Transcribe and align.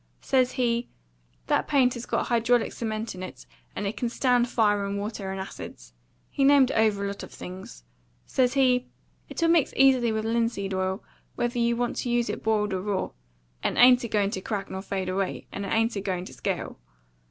Says 0.23 0.53
he, 0.53 0.89
'That 1.45 1.67
paint 1.67 1.93
has 1.93 2.07
got 2.07 2.25
hydraulic 2.25 2.73
cement 2.73 3.13
in 3.13 3.21
it, 3.21 3.45
and 3.75 3.85
it 3.85 3.95
can 3.97 4.09
stand 4.09 4.49
fire 4.49 4.83
and 4.83 4.97
water 4.97 5.29
and 5.31 5.39
acids;' 5.39 5.93
he 6.31 6.43
named 6.43 6.71
over 6.71 7.03
a 7.03 7.07
lot 7.07 7.21
of 7.21 7.31
things. 7.31 7.83
Says 8.25 8.55
he, 8.55 8.87
'It'll 9.29 9.49
mix 9.49 9.71
easily 9.77 10.11
with 10.11 10.25
linseed 10.25 10.73
oil, 10.73 11.03
whether 11.35 11.59
you 11.59 11.75
want 11.75 11.97
to 11.97 12.09
use 12.09 12.31
it 12.31 12.41
boiled 12.41 12.73
or 12.73 12.81
raw; 12.81 13.11
and 13.61 13.77
it 13.77 13.81
ain't 13.81 14.03
a 14.03 14.07
going 14.07 14.31
to 14.31 14.41
crack 14.41 14.71
nor 14.71 14.81
fade 14.81 15.07
any; 15.07 15.45
and 15.51 15.67
it 15.67 15.71
ain't 15.71 15.95
a 15.95 16.01
going 16.01 16.25
to 16.25 16.33
scale. 16.33 16.79